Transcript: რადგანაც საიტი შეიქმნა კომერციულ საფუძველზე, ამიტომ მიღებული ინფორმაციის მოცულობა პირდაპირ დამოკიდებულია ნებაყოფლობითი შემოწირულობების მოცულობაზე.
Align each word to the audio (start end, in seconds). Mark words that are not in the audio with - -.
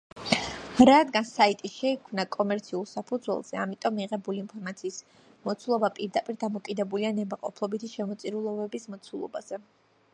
რადგანაც 0.89 1.31
საიტი 1.33 1.69
შეიქმნა 1.73 2.23
კომერციულ 2.35 2.87
საფუძველზე, 2.91 3.59
ამიტომ 3.65 3.95
მიღებული 3.99 4.41
ინფორმაციის 4.43 4.97
მოცულობა 5.49 5.89
პირდაპირ 5.99 6.39
დამოკიდებულია 6.45 7.11
ნებაყოფლობითი 7.19 7.91
შემოწირულობების 7.97 8.89
მოცულობაზე. 8.95 9.61